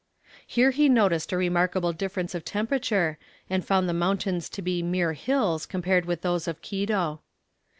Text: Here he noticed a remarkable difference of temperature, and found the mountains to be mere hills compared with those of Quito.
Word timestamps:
Here 0.47 0.71
he 0.71 0.89
noticed 0.89 1.31
a 1.31 1.37
remarkable 1.37 1.93
difference 1.93 2.33
of 2.33 2.43
temperature, 2.43 3.19
and 3.51 3.63
found 3.63 3.87
the 3.87 3.93
mountains 3.93 4.49
to 4.49 4.63
be 4.63 4.81
mere 4.81 5.13
hills 5.13 5.67
compared 5.67 6.05
with 6.07 6.23
those 6.23 6.47
of 6.47 6.59
Quito. 6.63 7.21